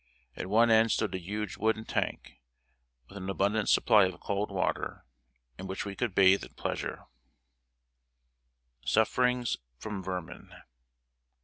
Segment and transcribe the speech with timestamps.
[0.35, 2.39] At one end stood a huge wooden tank,
[3.07, 5.05] with an abundant supply of cold water,
[5.59, 7.05] in which we could bathe at pleasure.
[8.81, 10.55] [Sidenote: SUFFERINGS FROM VERMIN.